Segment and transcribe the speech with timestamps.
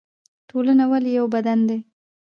[0.49, 1.77] ټولنه ولې یو بدن دی؟